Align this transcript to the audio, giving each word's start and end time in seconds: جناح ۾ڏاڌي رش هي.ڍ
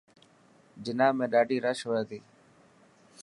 جناح 0.83 1.11
۾ڏاڌي 1.19 1.57
رش 1.65 1.79
هي.ڍ 2.09 2.21